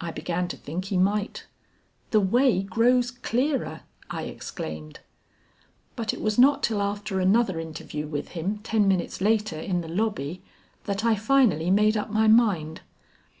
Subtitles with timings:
[0.00, 1.46] I began to think he might.
[2.10, 4.98] "The way grows clearer!" I exclaimed.
[5.94, 9.86] But it was not till after another interview with him ten minutes later in the
[9.88, 10.42] lobby
[10.86, 12.80] that I finally made up my mind.